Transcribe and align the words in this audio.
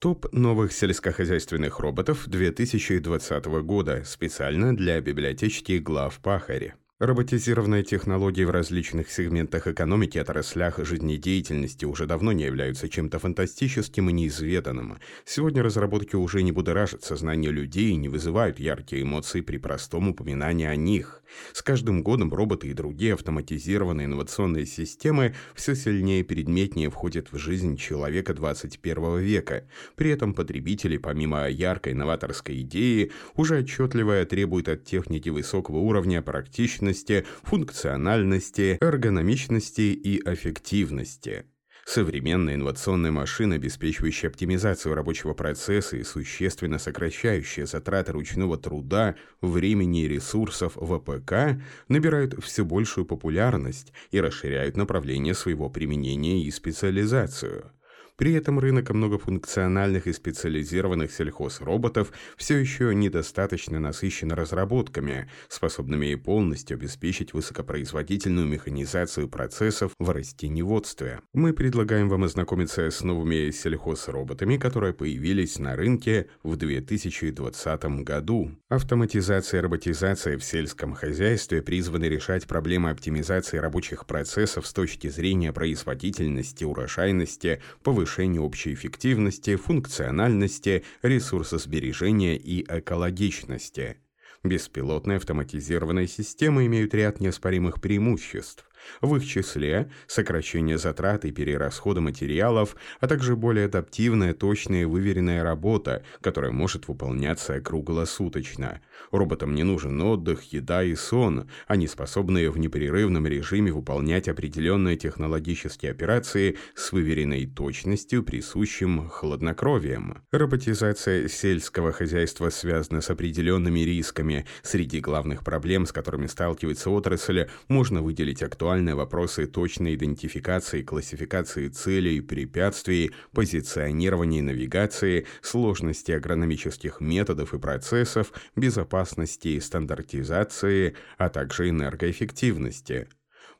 Топ 0.00 0.32
новых 0.32 0.72
сельскохозяйственных 0.72 1.78
роботов 1.78 2.24
2020 2.26 3.44
года 3.62 4.02
специально 4.06 4.74
для 4.74 4.98
библиотечки 5.02 5.72
глав 5.72 6.20
Пахари. 6.20 6.72
Роботизированные 7.00 7.82
технологии 7.82 8.44
в 8.44 8.50
различных 8.50 9.10
сегментах 9.10 9.66
экономики 9.66 10.18
отраслях 10.18 10.84
жизнедеятельности 10.84 11.86
уже 11.86 12.04
давно 12.04 12.32
не 12.32 12.44
являются 12.44 12.90
чем-то 12.90 13.18
фантастическим 13.18 14.10
и 14.10 14.12
неизведанным. 14.12 14.98
Сегодня 15.24 15.62
разработки 15.62 16.16
уже 16.16 16.42
не 16.42 16.52
будоражат 16.52 17.02
сознание 17.02 17.52
людей 17.52 17.92
и 17.92 17.96
не 17.96 18.10
вызывают 18.10 18.60
яркие 18.60 19.00
эмоции 19.00 19.40
при 19.40 19.56
простом 19.56 20.10
упоминании 20.10 20.66
о 20.66 20.76
них. 20.76 21.22
С 21.54 21.62
каждым 21.62 22.02
годом 22.02 22.34
роботы 22.34 22.68
и 22.68 22.74
другие 22.74 23.14
автоматизированные 23.14 24.04
инновационные 24.04 24.66
системы 24.66 25.34
все 25.54 25.74
сильнее 25.74 26.20
и 26.20 26.24
предметнее 26.24 26.90
входят 26.90 27.32
в 27.32 27.38
жизнь 27.38 27.78
человека 27.78 28.34
21 28.34 29.20
века. 29.20 29.64
При 29.94 30.10
этом 30.10 30.34
потребители, 30.34 30.98
помимо 30.98 31.48
яркой 31.48 31.94
новаторской 31.94 32.60
идеи, 32.60 33.10
уже 33.36 33.60
отчетливо 33.60 34.22
требуют 34.26 34.68
от 34.68 34.84
техники 34.84 35.30
высокого 35.30 35.78
уровня 35.78 36.20
практичности 36.20 36.89
эффективности, 36.90 37.26
функциональности, 37.42 38.78
эргономичности 38.80 39.92
и 39.92 40.20
эффективности. 40.24 41.44
Современная 41.86 42.54
инновационная 42.54 43.10
машина, 43.10 43.56
обеспечивающая 43.56 44.30
оптимизацию 44.30 44.94
рабочего 44.94 45.34
процесса 45.34 45.96
и 45.96 46.04
существенно 46.04 46.78
сокращающая 46.78 47.66
затраты 47.66 48.12
ручного 48.12 48.58
труда, 48.58 49.16
времени 49.40 50.04
и 50.04 50.08
ресурсов 50.08 50.74
в 50.76 50.92
АПК, 50.92 51.60
набирают 51.88 52.34
все 52.44 52.64
большую 52.64 53.06
популярность 53.06 53.92
и 54.12 54.20
расширяют 54.20 54.76
направление 54.76 55.34
своего 55.34 55.68
применения 55.68 56.44
и 56.44 56.50
специализацию. 56.50 57.72
При 58.20 58.34
этом 58.34 58.58
рынок 58.58 58.90
многофункциональных 58.90 60.06
и 60.06 60.12
специализированных 60.12 61.10
сельхозроботов 61.10 62.12
все 62.36 62.58
еще 62.58 62.94
недостаточно 62.94 63.80
насыщен 63.80 64.30
разработками, 64.32 65.30
способными 65.48 66.14
полностью 66.16 66.74
обеспечить 66.74 67.32
высокопроизводительную 67.32 68.46
механизацию 68.46 69.26
процессов 69.26 69.92
в 69.98 70.10
растеневодстве. 70.10 71.20
Мы 71.32 71.54
предлагаем 71.54 72.10
вам 72.10 72.24
ознакомиться 72.24 72.90
с 72.90 73.00
новыми 73.00 73.50
сельхозроботами, 73.52 74.58
которые 74.58 74.92
появились 74.92 75.58
на 75.58 75.74
рынке 75.74 76.26
в 76.42 76.56
2020 76.56 77.84
году. 78.04 78.50
Автоматизация 78.68 79.60
и 79.60 79.62
роботизация 79.62 80.36
в 80.36 80.44
сельском 80.44 80.92
хозяйстве 80.92 81.62
призваны 81.62 82.04
решать 82.04 82.46
проблемы 82.46 82.90
оптимизации 82.90 83.56
рабочих 83.56 84.04
процессов 84.04 84.66
с 84.66 84.74
точки 84.74 85.08
зрения 85.08 85.54
производительности, 85.54 86.64
урожайности, 86.64 87.62
повышения 87.82 88.09
повышению 88.10 88.42
общей 88.42 88.74
эффективности, 88.74 89.56
функциональности, 89.56 90.84
ресурсосбережения 91.02 92.36
и 92.36 92.64
экологичности. 92.68 93.98
Беспилотные 94.42 95.16
автоматизированные 95.16 96.08
системы 96.08 96.66
имеют 96.66 96.92
ряд 96.94 97.20
неоспоримых 97.20 97.80
преимуществ. 97.80 98.68
В 99.00 99.16
их 99.16 99.26
числе 99.26 99.90
сокращение 100.06 100.78
затрат 100.78 101.24
и 101.24 101.32
перерасхода 101.32 102.00
материалов, 102.00 102.76
а 103.00 103.06
также 103.06 103.36
более 103.36 103.66
адаптивная, 103.66 104.34
точная 104.34 104.82
и 104.82 104.84
выверенная 104.84 105.42
работа, 105.42 106.02
которая 106.20 106.52
может 106.52 106.88
выполняться 106.88 107.60
круглосуточно. 107.60 108.80
Роботам 109.10 109.54
не 109.54 109.62
нужен 109.62 110.00
отдых, 110.00 110.42
еда 110.52 110.82
и 110.82 110.94
сон. 110.94 111.48
Они 111.66 111.86
способны 111.86 112.50
в 112.50 112.58
непрерывном 112.58 113.26
режиме 113.26 113.72
выполнять 113.72 114.28
определенные 114.28 114.96
технологические 114.96 115.90
операции 115.92 116.58
с 116.74 116.92
выверенной 116.92 117.46
точностью, 117.46 118.22
присущим 118.22 119.08
хладнокровием. 119.08 120.22
Роботизация 120.30 121.28
сельского 121.28 121.92
хозяйства 121.92 122.50
связана 122.50 123.00
с 123.00 123.10
определенными 123.10 123.80
рисками. 123.80 124.46
Среди 124.62 125.00
главных 125.00 125.44
проблем, 125.44 125.86
с 125.86 125.92
которыми 125.92 126.26
сталкивается 126.26 126.90
отрасль, 126.90 127.48
можно 127.68 128.02
выделить 128.02 128.42
актуальность 128.42 128.69
актуальны 128.70 128.94
вопросы 128.94 129.48
точной 129.48 129.96
идентификации 129.96 130.82
классификации 130.82 131.66
целей, 131.66 132.20
препятствий, 132.20 133.10
позиционирования 133.32 134.38
и 134.38 134.42
навигации, 134.42 135.26
сложности 135.42 136.12
агрономических 136.12 137.00
методов 137.00 137.52
и 137.52 137.58
процессов, 137.58 138.32
безопасности 138.54 139.48
и 139.48 139.60
стандартизации, 139.60 140.94
а 141.18 141.30
также 141.30 141.68
энергоэффективности. 141.68 143.08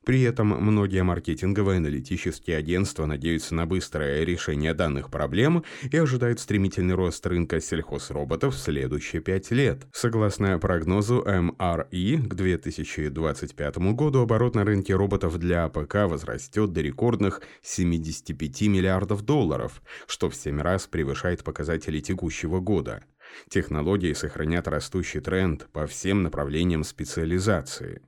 При 0.04 0.22
этом 0.22 0.48
многие 0.48 1.02
маркетинговые 1.02 1.76
аналитические 1.76 2.56
агентства 2.56 3.04
надеются 3.04 3.54
на 3.54 3.66
быстрое 3.66 4.24
решение 4.24 4.72
данных 4.72 5.10
проблем 5.10 5.62
и 5.90 5.96
ожидают 5.96 6.40
стремительный 6.40 6.94
рост 6.94 7.24
рынка 7.26 7.60
сельхозроботов 7.60 8.54
в 8.54 8.58
следующие 8.58 9.20
пять 9.20 9.50
лет. 9.50 9.86
Согласно 9.92 10.58
прогнозу 10.58 11.22
MRE, 11.26 12.28
к 12.28 12.34
2025 12.34 13.76
году 13.92 14.20
оборот 14.20 14.54
на 14.54 14.64
рынке 14.64 14.94
роботов 14.94 15.38
для 15.38 15.64
АПК 15.64 16.06
возрастет 16.08 16.72
до 16.72 16.80
рекордных 16.80 17.42
75 17.62 18.62
миллиардов 18.62 19.22
долларов, 19.22 19.82
что 20.06 20.30
в 20.30 20.34
7 20.34 20.60
раз 20.60 20.86
превышает 20.86 21.44
показатели 21.44 22.00
текущего 22.00 22.60
года. 22.60 23.04
Технологии 23.48 24.12
сохранят 24.12 24.66
растущий 24.66 25.20
тренд 25.20 25.68
по 25.72 25.86
всем 25.86 26.22
направлениям 26.22 26.84
специализации. 26.84 28.00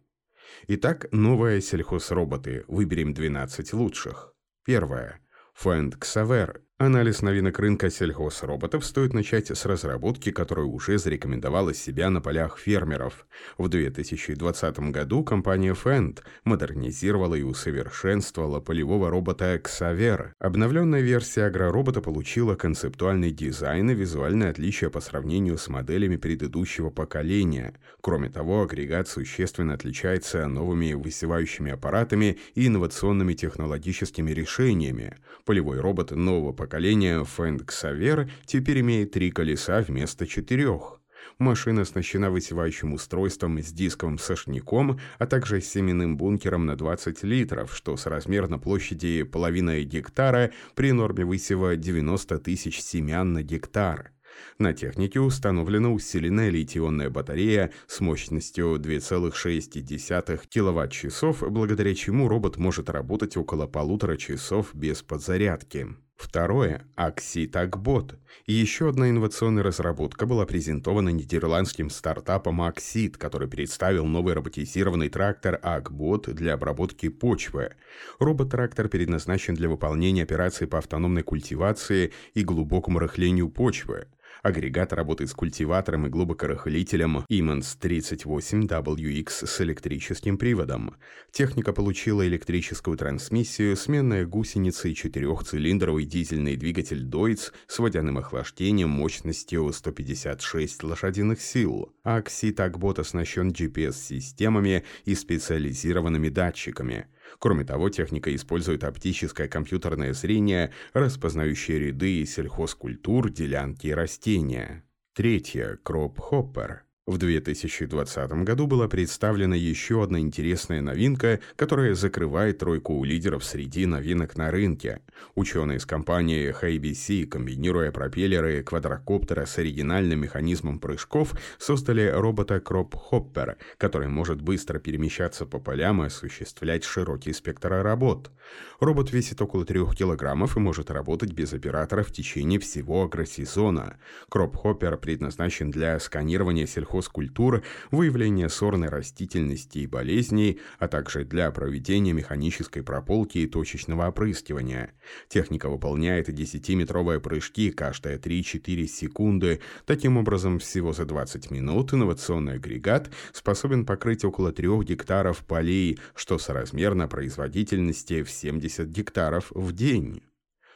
Итак, 0.69 1.07
новые 1.13 1.61
сельхозроботы. 1.61 2.65
Выберем 2.69 3.15
12 3.15 3.73
лучших. 3.73 4.35
Первое. 4.65 5.21
Фэнд 5.55 5.97
Ксавер 5.97 6.63
Анализ 6.85 7.23
новинок 7.23 7.61
рынка 7.61 7.91
сельхозроботов 7.91 8.85
стоит 8.85 9.15
начать 9.15 9.57
с 9.57 9.67
разработки, 9.67 10.33
которая 10.33 10.67
уже 10.67 10.99
зарекомендовала 10.99 11.73
себя 11.75 12.11
на 12.11 12.21
полях 12.21 12.59
фермеров. 12.59 13.25
В 13.57 13.69
2020 13.69 14.91
году 14.91 15.23
компания 15.23 15.75
Fendt 15.75 16.23
модернизировала 16.43 17.37
и 17.37 17.43
усовершенствовала 17.43 18.59
полевого 18.59 19.11
робота 19.11 19.55
Xaver. 19.63 20.31
Обновленная 20.41 21.03
версия 21.03 21.45
агроробота 21.45 22.01
получила 22.01 22.57
концептуальный 22.57 23.31
дизайн 23.31 23.91
и 23.91 23.95
визуальное 23.95 24.51
отличие 24.51 24.91
по 24.91 25.01
сравнению 25.01 25.59
с 25.59 25.69
моделями 25.69 26.17
предыдущего 26.17 26.91
поколения. 26.91 27.75
Кроме 28.01 28.29
того, 28.29 28.63
агрегат 28.63 29.07
существенно 29.07 29.75
отличается 29.75 30.49
новыми 30.49 30.95
высевающими 30.95 31.71
аппаратами 31.71 32.39
и 32.57 32.67
инновационными 32.67 33.35
технологическими 33.35 34.33
решениями. 34.33 35.17
Полевой 35.45 35.79
робот 35.79 36.11
нового 36.11 36.51
поколения 36.51 36.72
поколения 36.73 37.23
Fendt 37.23 37.67
Xaver 37.67 38.31
теперь 38.47 38.81
имеет 38.81 39.11
три 39.11 39.31
колеса 39.31 39.83
вместо 39.83 40.27
четырех. 40.27 41.03
Машина 41.39 41.83
оснащена 41.83 42.31
высевающим 42.31 42.95
устройством 42.95 43.59
с 43.59 43.71
дисковым 43.73 44.19
сошником, 44.19 44.99
а 45.19 45.27
также 45.27 45.61
семенным 45.61 46.17
бункером 46.17 46.65
на 46.65 46.75
20 46.75 47.25
литров, 47.25 47.77
что 47.77 47.99
с 47.99 48.07
размерно 48.07 48.59
площади 48.59 49.23
половины 49.23 49.83
гектара 49.83 50.51
при 50.75 50.93
норме 50.93 51.27
высева 51.27 51.77
90 51.77 52.39
тысяч 52.39 52.81
семян 52.81 53.35
на 53.35 53.43
гектар. 53.43 54.13
На 54.59 54.73
технике 54.73 55.21
установлена 55.21 55.91
усиленная 55.91 56.49
литий-ионная 56.49 57.11
батарея 57.11 57.71
с 57.87 58.01
мощностью 58.01 58.77
2,6 58.77 60.41
кВт-часов, 60.51 61.43
благодаря 61.51 61.95
чему 61.95 62.29
робот 62.29 62.57
может 62.57 62.89
работать 62.89 63.37
около 63.37 63.67
полутора 63.67 64.17
часов 64.17 64.75
без 64.75 65.03
подзарядки. 65.03 65.89
Второе– 66.23 66.87
Axit 66.97 68.17
Еще 68.47 68.89
одна 68.89 69.11
инновационная 69.11 69.65
разработка 69.65 70.25
была 70.25 70.47
презентована 70.47 71.09
нидерландским 71.09 71.91
стартапом 71.91 72.63
Axit, 72.63 73.19
который 73.19 73.49
представил 73.49 74.07
новый 74.07 74.35
роботизированный 74.35 75.09
трактор 75.09 75.59
Agbot 75.61 76.33
для 76.33 76.55
обработки 76.55 77.09
почвы. 77.09 77.73
Робот-трактор 78.21 78.89
предназначен 78.89 79.55
для 79.55 79.69
выполнения 79.69 80.23
операций 80.23 80.69
по 80.69 80.79
автономной 80.79 81.25
культивации 81.25 82.13
и 82.35 82.45
глубокому 82.45 83.01
рыхлению 83.01 83.51
почвы. 83.51 84.07
Агрегат 84.43 84.93
работает 84.93 85.31
с 85.31 85.35
культиватором 85.35 86.07
и 86.07 86.11
глубокорыхлителем 86.11 87.25
Imans 87.31 87.79
38WX 87.81 89.47
с 89.47 89.61
электрическим 89.61 90.37
приводом. 90.37 90.97
Техника 91.31 91.73
получила 91.73 92.27
электрическую 92.27 92.97
трансмиссию, 92.97 93.77
сменная 93.77 94.27
гусеница 94.27 94.89
и 94.89 94.95
четырехцилиндровый 94.97 96.07
дизельный 96.07 96.57
двигатель 96.57 97.05
Deutz 97.05 97.53
с 97.69 97.79
водяным 97.79 98.19
охлаждением 98.19 98.91
мощностью 98.91 99.73
156 99.73 100.83
лошадиных 100.83 101.41
сил. 101.41 101.95
Акси 102.03 102.51
Такбот 102.51 102.99
оснащен 102.99 103.53
GPS-системами 103.53 104.83
и 105.05 105.15
специализированными 105.15 106.31
датчиками. 106.31 107.07
Кроме 107.39 107.65
того, 107.65 107.89
техника 107.89 108.35
использует 108.35 108.85
оптическое 108.85 109.49
компьютерное 109.49 110.13
зрение, 110.13 110.73
распознающее 110.93 111.79
ряды 111.79 112.25
сельхозкультур, 112.27 113.31
делянки 113.31 113.89
и 113.89 113.95
растения. 113.95 114.85
Третье– 115.15 115.79
кроп-хоппер. 115.83 116.85
В 117.05 117.19
2020 117.19 118.31
году 118.45 118.69
была 118.69 118.87
представлена 118.87 119.57
еще 119.57 120.05
одна 120.05 120.21
интересная 120.21 120.81
новинка, 120.81 121.41
которая 121.57 121.97
закрывает 121.97 122.59
тройку 122.59 122.95
у 122.95 123.03
лидеров 123.03 123.43
среди 123.43 123.87
новинок 123.87 124.37
на 124.37 124.53
рынке. 124.53 125.01
Ученые 125.35 125.79
из 125.79 125.85
компании 125.85 126.55
HBC, 126.57 127.27
комбинируя 127.27 127.91
пропеллеры 127.91 128.63
квадрокоптера 128.63 129.47
с 129.47 129.59
оригинальным 129.59 130.21
механизмом 130.21 130.79
прыжков, 130.79 131.35
создали 131.59 132.07
робота 132.07 132.63
Crop 132.65 132.95
Hopper, 133.11 133.57
который 133.79 134.07
может 134.07 134.41
быстро 134.41 134.79
перемещаться 134.79 135.45
по 135.45 135.59
полям 135.59 136.05
и 136.05 136.07
осуществлять 136.07 136.85
широкий 136.85 137.33
спектр 137.33 137.83
работ. 137.83 138.31
Робот 138.79 139.11
весит 139.13 139.43
около 139.43 139.65
3 139.65 139.87
килограммов 139.97 140.57
и 140.57 140.61
может 140.61 140.89
работать 140.89 141.33
без 141.33 141.53
оператора 141.53 142.05
в 142.05 142.13
течение 142.13 142.61
всего 142.61 143.03
агросезона. 143.03 143.99
Crop 144.31 144.53
Hopper 144.63 144.97
предназначен 144.99 145.73
для 145.73 145.99
сканирования 145.99 146.67
сельхозтехники 146.67 146.92
сельхозкультур, 146.93 147.63
выявления 147.91 148.49
сорной 148.49 148.89
растительности 148.89 149.79
и 149.79 149.87
болезней, 149.87 150.61
а 150.79 150.89
также 150.89 151.25
для 151.25 151.51
проведения 151.51 152.13
механической 152.13 152.83
прополки 152.83 153.39
и 153.39 153.47
точечного 153.47 154.09
опрыскивания. 154.09 154.93
Техника 155.29 155.69
выполняет 155.69 156.29
10-метровые 156.29 157.21
прыжки 157.21 157.71
каждые 157.71 158.19
3-4 158.19 158.87
секунды. 158.87 159.61
Таким 159.87 160.17
образом, 160.19 160.59
всего 160.59 160.93
за 160.93 161.05
20 161.05 161.51
минут 161.51 161.95
инновационный 161.95 162.55
агрегат 162.55 163.11
способен 163.33 163.87
покрыть 163.87 164.25
около 164.25 164.53
3 164.53 164.69
гектаров 164.85 165.45
полей, 165.47 165.99
что 166.15 166.39
соразмерно 166.39 167.09
производительности 167.09 168.23
в 168.23 168.31
70 168.31 168.89
гектаров 168.89 169.51
в 169.51 169.73
день. 169.73 170.23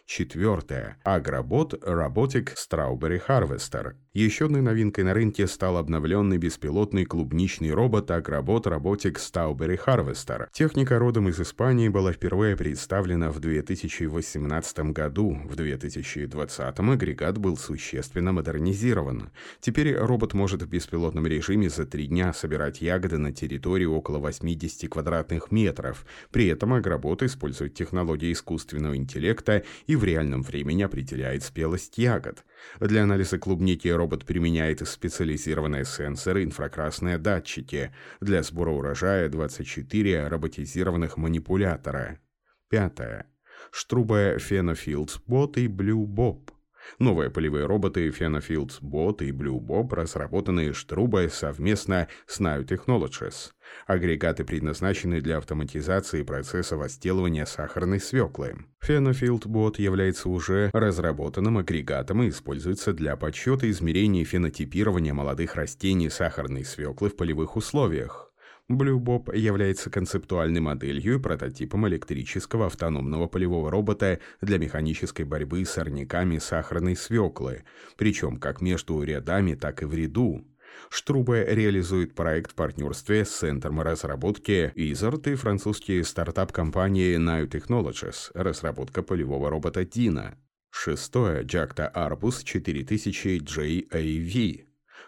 Четвертое. 0.06 0.99
Агробот 1.03 1.75
Robotic 1.82 2.55
Strawberry 2.55 3.20
Harvester. 3.26 3.94
Еще 4.14 4.47
одной 4.47 4.62
новинкой 4.62 5.03
на 5.05 5.12
рынке 5.12 5.49
стал 5.49 5.76
обновленный 5.76 6.38
беспилотный 6.38 7.05
клубничный 7.05 7.73
робот 7.73 8.11
Агробот 8.12 8.69
Robotic 8.69 9.17
Strawberry 9.17 9.79
Harvester. 9.85 10.47
Техника 10.53 11.00
родом 11.00 11.29
из 11.29 11.41
Испании 11.41 11.88
была 11.88 12.12
впервые 12.12 12.56
представлена 12.56 13.31
в 13.32 13.41
2018 13.41 14.79
году. 14.93 15.38
В 15.44 15.56
2020 15.56 16.79
агрегат 16.79 17.37
был 17.38 17.56
существенно 17.56 18.32
модернизирован. 18.32 19.32
Теперь 19.61 19.94
робот 19.97 20.35
может 20.35 20.62
в 20.62 20.69
беспилотном 20.69 21.26
режиме 21.26 21.69
за 21.69 21.85
три 21.85 22.06
дня 22.06 22.32
собирать 22.32 22.81
ягоды 22.81 23.19
на 23.19 23.32
территории 23.32 23.87
около 23.87 24.19
80 24.19 24.88
квадратных 24.88 25.50
метров. 25.50 26.06
При 26.31 26.47
этом 26.47 26.75
агробот 26.75 27.25
использует 27.25 27.75
технологии 27.75 28.32
искусственного 28.32 28.97
интеллекта 28.97 29.64
и 29.88 29.95
в 29.96 30.04
реальном 30.04 30.43
времени 30.43 30.82
определяет 30.82 31.43
спелость 31.43 31.98
ягод. 31.98 32.44
Для 32.81 33.02
анализа 33.02 33.38
клубники 33.38 33.88
робот 33.88 34.25
применяет 34.25 34.87
специализированные 34.87 35.84
сенсоры, 35.84 36.44
инфракрасные 36.44 37.19
датчики. 37.19 37.94
Для 38.20 38.43
сбора 38.43 38.70
урожая 38.70 39.28
24 39.28 40.28
роботизированных 40.28 41.16
манипулятора. 41.16 42.20
Пятое. 42.69 43.26
Штруба 43.70 44.38
Фенофилдс 44.38 45.19
Бот 45.26 45.58
и 45.58 45.69
Блю 45.69 46.06
Боб. 46.06 46.50
Новые 46.98 47.30
полевые 47.30 47.66
роботы 47.66 48.10
Фенофилдс 48.10 48.78
Бот 48.80 49.22
и 49.22 49.30
Blue 49.30 49.60
Bob 49.60 49.94
разработаны 49.94 50.72
Штрубой 50.72 51.30
совместно 51.30 52.08
с 52.26 52.40
Now 52.40 52.64
Technologies. 52.64 53.50
Агрегаты 53.86 54.44
предназначены 54.44 55.20
для 55.20 55.38
автоматизации 55.38 56.22
процесса 56.22 56.76
возделывания 56.76 57.46
сахарной 57.46 58.00
свеклы. 58.00 58.56
Фенофилд 58.80 59.46
Бот 59.46 59.78
является 59.78 60.28
уже 60.28 60.70
разработанным 60.72 61.58
агрегатом 61.58 62.22
и 62.22 62.28
используется 62.28 62.92
для 62.92 63.16
подсчета 63.16 63.68
измерений 63.70 64.24
фенотипирования 64.24 65.12
молодых 65.12 65.56
растений 65.56 66.10
сахарной 66.10 66.64
свеклы 66.64 67.10
в 67.10 67.16
полевых 67.16 67.56
условиях. 67.56 68.25
Blue 68.68 68.98
Bob 68.98 69.36
является 69.36 69.90
концептуальной 69.90 70.60
моделью 70.60 71.14
и 71.14 71.20
прототипом 71.20 71.86
электрического 71.86 72.66
автономного 72.66 73.28
полевого 73.28 73.70
робота 73.70 74.18
для 74.40 74.58
механической 74.58 75.24
борьбы 75.24 75.64
с 75.64 75.70
сорняками 75.70 76.38
сахарной 76.38 76.96
свеклы, 76.96 77.62
причем 77.96 78.38
как 78.38 78.60
между 78.60 79.00
рядами, 79.02 79.54
так 79.54 79.82
и 79.82 79.84
в 79.84 79.94
ряду. 79.94 80.44
Штрубе 80.90 81.46
реализует 81.48 82.16
проект 82.16 82.52
в 82.52 82.54
партнерстве 82.56 83.24
с 83.24 83.30
Центром 83.30 83.80
разработки 83.80 84.72
Izard 84.74 85.30
и 85.30 85.36
французские 85.36 86.02
стартап-компании 86.02 87.19
Now 87.19 87.46
Technologies, 87.48 88.30
разработка 88.34 89.02
полевого 89.02 89.48
робота 89.48 89.82
Dina. 89.82 90.34
Шестое. 90.70 91.44
Jacta 91.44 91.90
Arbus 91.94 92.44
4000 92.44 93.38
JAV 93.38 94.65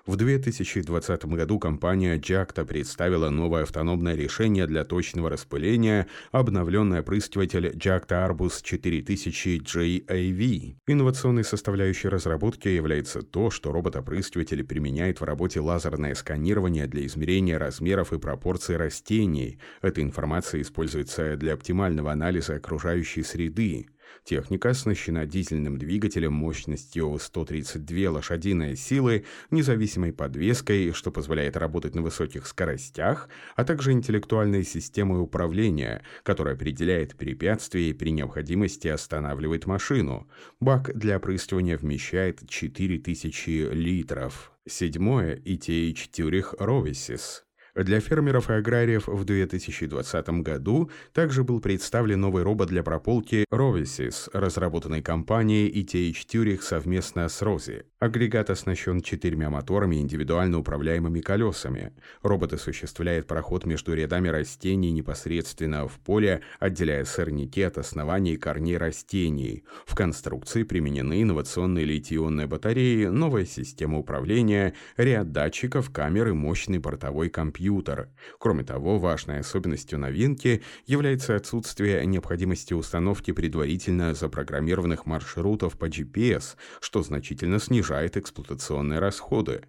в 0.08 0.16
2020 0.16 1.24
году 1.26 1.58
компания 1.58 2.16
Jacta 2.16 2.64
представила 2.64 3.28
новое 3.28 3.64
автономное 3.64 4.14
решение 4.14 4.66
для 4.66 4.84
точного 4.84 5.28
распыления, 5.28 6.06
обновленный 6.32 7.00
опрыскиватель 7.00 7.66
Jacta 7.76 8.26
Arbus 8.26 8.60
4000 8.62 9.60
JAV. 9.60 10.76
Инновационной 10.86 11.44
составляющей 11.44 12.08
разработки 12.08 12.68
является 12.68 13.20
то, 13.20 13.50
что 13.50 13.70
робот-опрыскиватель 13.70 14.64
применяет 14.64 15.20
в 15.20 15.24
работе 15.24 15.60
лазерное 15.60 16.14
сканирование 16.14 16.86
для 16.86 17.04
измерения 17.04 17.58
размеров 17.58 18.14
и 18.14 18.18
пропорций 18.18 18.78
растений. 18.78 19.58
Эта 19.82 20.00
информация 20.00 20.62
используется 20.62 21.36
для 21.36 21.52
оптимального 21.52 22.12
анализа 22.12 22.54
окружающей 22.54 23.22
среды. 23.22 23.88
Техника 24.24 24.70
оснащена 24.70 25.26
дизельным 25.26 25.78
двигателем 25.78 26.32
мощностью 26.32 27.18
132 27.18 28.10
лошадиные 28.10 28.76
силы, 28.76 29.24
независимой 29.50 30.12
подвеской, 30.12 30.92
что 30.92 31.10
позволяет 31.10 31.56
работать 31.56 31.94
на 31.94 32.02
высоких 32.02 32.46
скоростях, 32.46 33.28
а 33.56 33.64
также 33.64 33.92
интеллектуальной 33.92 34.64
системой 34.64 35.22
управления, 35.22 36.02
которая 36.22 36.54
определяет 36.54 37.16
препятствия 37.16 37.90
и 37.90 37.94
при 37.94 38.10
необходимости 38.10 38.88
останавливает 38.88 39.66
машину. 39.66 40.28
Бак 40.60 40.96
для 40.96 41.16
опрыскивания 41.16 41.76
вмещает 41.76 42.48
4000 42.48 43.72
литров. 43.72 44.52
Седьмое– 44.68 45.36
ETH 45.46 46.10
Тюрих 46.12 46.54
Ровесис. 46.58 47.47
Для 47.78 48.00
фермеров 48.00 48.50
и 48.50 48.54
аграриев 48.54 49.06
в 49.06 49.24
2020 49.24 50.28
году 50.42 50.90
также 51.12 51.44
был 51.44 51.60
представлен 51.60 52.20
новый 52.20 52.42
робот 52.42 52.70
для 52.70 52.82
прополки 52.82 53.44
Rovisis, 53.52 54.28
разработанный 54.32 55.00
компанией 55.00 55.70
ETH 55.70 56.16
Zurich 56.26 56.62
совместно 56.62 57.28
с 57.28 57.40
Рози. 57.40 57.84
Агрегат 58.00 58.50
оснащен 58.50 59.00
четырьмя 59.00 59.48
моторами 59.48 59.94
и 59.94 60.00
индивидуально 60.00 60.58
управляемыми 60.58 61.20
колесами. 61.20 61.92
Робот 62.22 62.52
осуществляет 62.52 63.28
проход 63.28 63.64
между 63.64 63.94
рядами 63.94 64.26
растений 64.26 64.90
непосредственно 64.90 65.86
в 65.86 66.00
поле, 66.00 66.40
отделяя 66.58 67.04
сорняки 67.04 67.62
от 67.62 67.78
оснований 67.78 68.36
корней 68.36 68.76
растений. 68.76 69.62
В 69.86 69.94
конструкции 69.94 70.64
применены 70.64 71.22
инновационные 71.22 71.84
литий-ионные 71.84 72.48
батареи, 72.48 73.04
новая 73.04 73.44
система 73.44 73.98
управления, 73.98 74.74
ряд 74.96 75.30
датчиков, 75.30 75.90
камеры, 75.90 76.34
мощный 76.34 76.78
бортовой 76.78 77.28
компьютер 77.28 77.67
компьютер. 77.68 78.08
Кроме 78.38 78.64
того, 78.64 78.98
важной 78.98 79.40
особенностью 79.40 79.98
новинки 79.98 80.62
является 80.86 81.36
отсутствие 81.36 82.04
необходимости 82.06 82.72
установки 82.74 83.32
предварительно 83.32 84.14
запрограммированных 84.14 85.06
маршрутов 85.06 85.76
по 85.76 85.86
GPS, 85.86 86.56
что 86.80 87.02
значительно 87.02 87.58
снижает 87.58 88.16
эксплуатационные 88.16 89.00
расходы. 89.00 89.62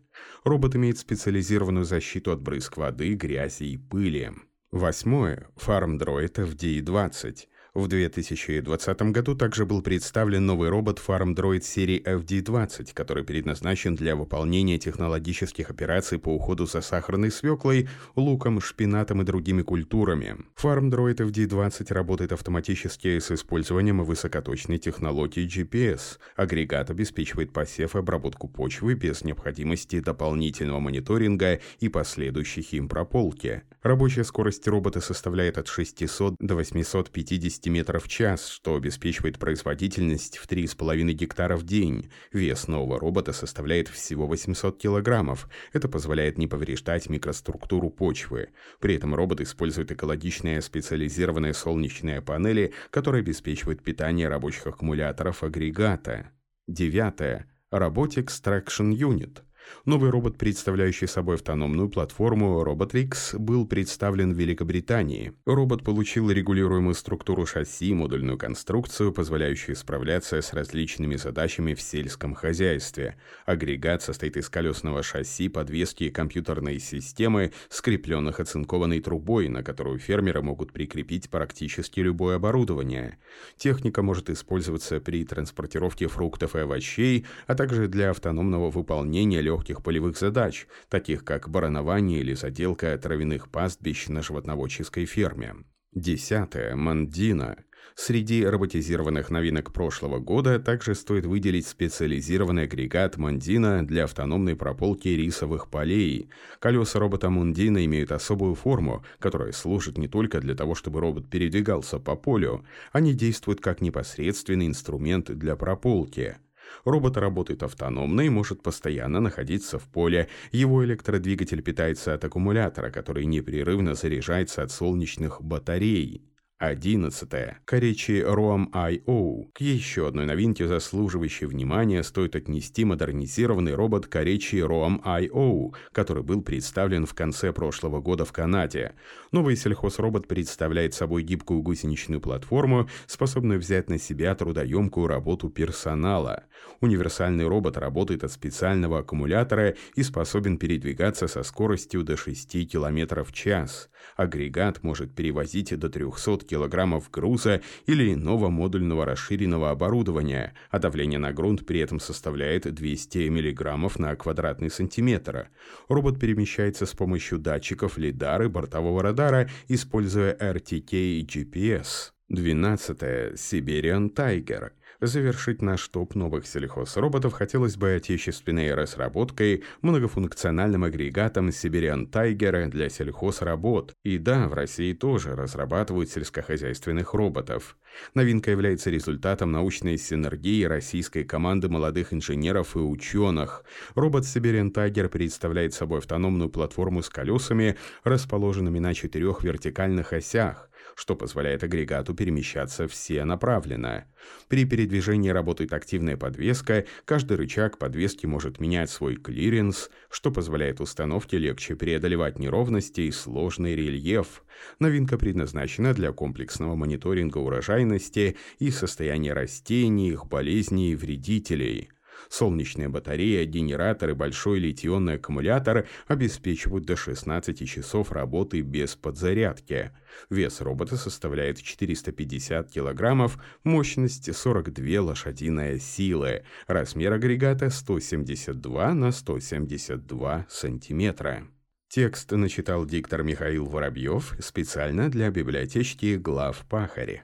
Робот 0.46 0.76
имеет 0.76 0.98
специализированную 0.98 1.86
защиту 1.86 2.32
от 2.32 2.42
брызг 2.42 2.78
воды, 2.78 3.14
грязи 3.16 3.64
и 3.64 3.78
пыли. 3.78 4.32
Восьмое. 4.72 5.48
FarmDroid 5.58 6.36
FD-20. 6.36 7.48
В 7.76 7.88
2020 7.88 9.02
году 9.12 9.36
также 9.36 9.64
был 9.64 9.84
представлен 9.84 10.44
новый 10.44 10.70
робот 10.70 11.00
FarmDroid 11.06 11.62
серии 11.62 12.02
FD20, 12.04 12.94
который 12.96 13.24
предназначен 13.24 13.96
для 13.96 14.16
выполнения 14.16 14.80
технологических 14.80 15.70
операций 15.70 16.18
по 16.18 16.34
уходу 16.34 16.66
за 16.66 16.82
сахарной 16.82 17.30
свеклой, 17.30 17.88
луком, 18.16 18.60
шпинатом 18.60 19.22
и 19.22 19.26
другими 19.26 19.62
культурами. 19.62 20.38
FarmDroid 20.60 21.18
FD20 21.18 21.94
работает 21.94 22.32
автоматически 22.32 23.20
с 23.20 23.30
использованием 23.30 24.04
высокоточной 24.04 24.80
технологии 24.80 25.46
GPS. 25.46 26.18
Агрегат 26.36 26.90
обеспечивает 26.90 27.54
посев 27.54 27.96
и 27.96 28.00
обработку 28.00 28.48
почвы 28.48 28.96
без 28.96 29.24
необходимости 29.24 30.00
дополнительного 30.00 30.80
мониторинга 30.80 31.60
и 31.80 31.88
последующих 31.88 32.74
им 32.74 32.90
прополки. 32.90 33.62
Рабочая 33.84 34.24
скорость 34.24 34.68
робота 34.68 35.02
составляет 35.02 35.58
от 35.60 35.68
600 35.68 36.36
до 36.40 36.56
850 36.56 37.59
метров 37.68 38.06
в 38.06 38.08
час, 38.08 38.48
что 38.48 38.76
обеспечивает 38.76 39.40
производительность 39.40 40.38
в 40.38 40.48
3,5 40.48 41.12
гектара 41.14 41.58
в 41.58 41.64
день. 41.64 42.10
Вес 42.32 42.68
нового 42.68 43.00
робота 43.00 43.34
составляет 43.34 43.88
всего 43.88 44.28
800 44.28 44.78
килограммов. 44.78 45.50
Это 45.74 45.90
позволяет 45.90 46.38
не 46.38 46.48
повреждать 46.48 47.10
микроструктуру 47.10 47.90
почвы. 47.90 48.50
При 48.80 48.96
этом 48.96 49.16
робот 49.16 49.42
использует 49.42 49.92
экологичные 49.92 50.62
специализированные 50.62 51.54
солнечные 51.54 52.22
панели, 52.22 52.74
которые 52.92 53.22
обеспечивают 53.22 53.84
питание 53.84 54.30
рабочих 54.30 54.68
аккумуляторов 54.68 55.44
агрегата. 55.44 56.32
Девятое. 56.68 57.52
Robotics 57.72 58.42
Traction 58.44 58.92
Unit– 58.92 59.42
Новый 59.86 60.10
робот, 60.10 60.38
представляющий 60.38 61.08
собой 61.08 61.36
автономную 61.36 61.90
платформу 61.90 62.64
Robotrix, 62.64 63.38
был 63.38 63.66
представлен 63.66 64.34
в 64.34 64.38
Великобритании. 64.38 65.34
Робот 65.46 65.84
получил 65.84 66.30
регулируемую 66.30 66.96
структуру 66.96 67.46
шасси 67.46 67.90
и 67.90 67.94
модульную 67.94 68.38
конструкцию, 68.38 69.14
позволяющую 69.14 69.76
справляться 69.76 70.42
с 70.42 70.54
различными 70.54 71.16
задачами 71.16 71.74
в 71.74 71.82
сельском 71.82 72.36
хозяйстве. 72.36 73.16
Агрегат 73.46 74.04
состоит 74.04 74.38
из 74.38 74.50
колесного 74.50 75.04
шасси, 75.04 75.50
подвески 75.50 76.06
и 76.06 76.12
компьютерной 76.12 76.80
системы, 76.80 77.52
скрепленных 77.70 78.40
оцинкованной 78.40 79.00
трубой, 79.00 79.48
на 79.48 79.64
которую 79.64 80.00
фермеры 80.00 80.42
могут 80.42 80.74
прикрепить 80.74 81.30
практически 81.30 82.00
любое 82.00 82.36
оборудование. 82.36 83.18
Техника 83.58 84.02
может 84.02 84.30
использоваться 84.30 85.00
при 85.00 85.24
транспортировке 85.24 86.08
фруктов 86.08 86.56
и 86.56 86.60
овощей, 86.60 87.26
а 87.48 87.56
также 87.56 87.88
для 87.88 88.12
автономного 88.12 88.70
выполнения 88.70 89.42
легких 89.50 89.82
полевых 89.82 90.18
задач, 90.18 90.68
таких 90.90 91.26
как 91.26 91.50
баранование 91.50 92.20
или 92.20 92.34
заделка 92.34 92.96
травяных 92.98 93.50
пастбищ 93.50 94.08
на 94.08 94.22
животноводческой 94.22 95.06
ферме. 95.06 95.56
Десятое. 95.92 96.76
Мандина. 96.76 97.58
Среди 97.96 98.46
роботизированных 98.46 99.32
новинок 99.32 99.74
прошлого 99.74 100.20
года 100.20 100.60
также 100.60 100.94
стоит 100.94 101.26
выделить 101.26 101.68
специализированный 101.68 102.64
агрегат 102.64 103.18
Мандина 103.18 103.86
для 103.86 104.04
автономной 104.04 104.56
прополки 104.56 105.10
рисовых 105.10 105.70
полей. 105.70 106.30
Колеса 106.60 107.00
робота 107.00 107.30
Мандина 107.30 107.84
имеют 107.86 108.12
особую 108.12 108.56
форму, 108.56 109.04
которая 109.18 109.52
служит 109.52 109.98
не 109.98 110.08
только 110.08 110.40
для 110.40 110.56
того, 110.56 110.76
чтобы 110.76 111.02
робот 111.02 111.30
передвигался 111.30 112.00
по 112.00 112.16
полю, 112.16 112.64
они 112.94 113.14
действуют 113.14 113.60
как 113.62 113.82
непосредственный 113.82 114.68
инструмент 114.68 115.32
для 115.32 115.56
прополки. 115.56 116.38
Робот 116.86 117.18
работает 117.18 117.64
автономно 117.64 118.22
и 118.22 118.30
может 118.30 118.62
постоянно 118.62 119.20
находиться 119.20 119.80
в 119.80 119.88
поле. 119.88 120.30
Его 120.52 120.84
электродвигатель 120.86 121.62
питается 121.62 122.14
от 122.14 122.24
аккумулятора, 122.24 122.90
который 122.90 123.26
непрерывно 123.26 123.96
заряжается 123.96 124.64
от 124.64 124.72
солнечных 124.72 125.42
батарей. 125.42 126.24
11. 126.60 127.30
Коричи 127.64 128.22
ROM 128.22 128.70
IO. 128.74 129.46
К 129.54 129.62
еще 129.62 130.10
одной 130.10 130.26
новинке, 130.26 130.68
заслуживающей 130.68 131.48
внимания, 131.48 132.04
стоит 132.04 132.36
отнести 132.36 132.84
модернизированный 132.84 133.76
робот 133.76 134.08
Коричи 134.08 134.58
ROM 134.58 135.02
IO, 135.02 135.74
который 135.94 136.22
был 136.22 136.42
представлен 136.42 137.06
в 137.06 137.14
конце 137.14 137.54
прошлого 137.54 138.02
года 138.02 138.26
в 138.26 138.34
Канаде. 138.34 138.92
Новый 139.32 139.56
сельхозробот 139.56 140.28
представляет 140.28 140.94
собой 140.94 141.24
гибкую 141.24 141.62
гусеничную 141.62 142.20
платформу, 142.20 142.90
способную 143.08 143.58
взять 143.58 143.90
на 143.90 143.98
себя 143.98 144.36
трудоемкую 144.36 145.08
работу 145.08 145.50
персонала. 145.50 146.44
Универсальный 146.82 147.48
робот 147.48 147.78
работает 147.78 148.26
от 148.26 148.34
специального 148.34 149.00
аккумулятора 149.00 149.76
и 149.96 150.04
способен 150.04 150.58
передвигаться 150.58 151.30
со 151.30 151.44
скоростью 151.44 152.04
до 152.04 152.18
6 152.18 152.70
км 152.70 153.24
в 153.24 153.32
час. 153.32 153.90
Агрегат 154.18 154.84
может 154.84 155.16
перевозить 155.16 155.78
до 155.78 155.90
300 155.90 156.49
килограммов 156.50 157.12
груза 157.12 157.62
или 157.86 158.14
иного 158.14 158.50
модульного 158.50 159.06
расширенного 159.06 159.70
оборудования, 159.70 160.54
а 160.72 160.80
давление 160.80 161.20
на 161.20 161.32
грунт 161.32 161.66
при 161.66 161.80
этом 161.80 162.00
составляет 162.00 162.74
200 162.74 163.30
миллиграммов 163.30 164.00
на 164.00 164.16
квадратный 164.16 164.72
сантиметр. 164.72 165.50
Робот 165.88 166.20
перемещается 166.20 166.86
с 166.86 166.94
помощью 166.94 167.38
датчиков 167.38 167.98
лидары 167.98 168.50
бортового 168.50 169.04
радара, 169.04 169.50
используя 169.68 170.36
RTK 170.36 171.20
и 171.20 171.26
GPS. 171.26 172.12
12. 172.30 173.02
Siberian 173.36 174.14
Tiger 174.14 174.72
Завершить 175.02 175.62
наш 175.62 175.88
топ 175.88 176.14
новых 176.14 176.46
сельхозроботов 176.46 177.32
хотелось 177.32 177.78
бы 177.78 177.94
отечественной 177.94 178.74
разработкой 178.74 179.64
многофункциональным 179.82 180.84
агрегатом 180.84 181.50
Siberian 181.50 182.10
Tiger 182.12 182.68
для 182.68 182.90
сельхозработ. 182.90 183.94
И 184.04 184.18
да, 184.18 184.50
в 184.50 184.54
России 184.54 184.92
тоже 184.92 185.38
разрабатывают 185.38 186.10
сельскохозяйственных 186.10 187.14
роботов. 187.14 187.78
Новинка 188.14 188.52
является 188.52 188.90
результатом 188.90 189.54
научной 189.54 189.98
синергии 189.98 190.66
российской 190.66 191.24
команды 191.24 191.70
молодых 191.70 192.14
инженеров 192.14 192.76
и 192.76 192.80
ученых. 192.80 193.64
Робот 193.96 194.26
Siberian 194.26 194.74
Tiger 194.74 195.08
представляет 195.08 195.74
собой 195.74 196.00
автономную 196.00 196.50
платформу 196.50 197.04
с 197.04 197.10
колесами, 197.10 197.78
расположенными 198.04 198.80
на 198.80 198.94
четырех 198.94 199.46
вертикальных 199.46 200.12
осях 200.12 200.70
что 200.96 201.16
позволяет 201.16 201.64
агрегату 201.64 202.14
перемещаться 202.14 202.88
всенаправленно. 202.88 204.06
При 204.48 204.66
передвижении 204.66 205.30
работает 205.30 205.74
активная 205.74 206.18
подвеска, 206.18 206.86
каждый 207.06 207.38
рычаг 207.38 207.78
подвески 207.78 208.26
может 208.26 208.60
менять 208.60 208.90
свой 208.90 209.16
клиренс, 209.16 209.90
что 210.10 210.32
позволяет 210.32 210.82
установке 210.82 211.38
легче 211.38 211.76
преодолевать 211.76 212.40
неровности 212.40 213.02
и 213.02 213.12
сложный 213.12 213.76
рельеф. 213.76 214.44
Новинка 214.80 215.18
предназначена 215.18 215.94
для 215.94 216.12
комплексного 216.12 216.76
мониторинга 216.76 217.38
урожайности 217.38 218.38
и 218.60 218.72
состояния 218.72 219.34
растений, 219.34 220.10
их 220.10 220.28
болезней 220.28 220.92
и 220.92 220.96
вредителей. 220.96 221.90
Солнечная 222.30 222.90
батарея, 222.90 223.44
генератор 223.46 224.12
и 224.12 224.14
большой 224.14 224.60
литионный 224.60 225.16
аккумулятор 225.16 225.88
обеспечивают 226.08 226.86
до 226.86 226.96
16 226.96 227.68
часов 227.68 228.12
работы 228.12 228.62
без 228.62 228.96
подзарядки. 228.96 229.92
Вес 230.30 230.62
робота 230.62 230.96
составляет 230.96 231.62
450 231.62 232.70
килограммов, 232.70 233.40
мощность 233.64 234.34
42 234.34 235.02
лошадиная 235.02 235.80
силы, 235.80 236.44
размер 236.68 237.14
агрегата 237.14 237.72
172 237.72 238.94
на 238.94 239.12
172 239.12 240.46
сантиметра. 240.48 241.48
Текст 241.88 242.32
начитал 242.32 242.86
диктор 242.86 243.24
Михаил 243.24 243.66
Воробьев 243.66 244.36
специально 244.40 245.10
для 245.10 245.32
библиотечки 245.32 246.18
глав 246.18 246.64
Пахари. 246.70 247.24